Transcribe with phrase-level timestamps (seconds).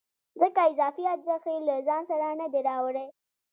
[0.41, 3.07] ځکه اضافي ارزښت یې له ځان سره نه دی راوړی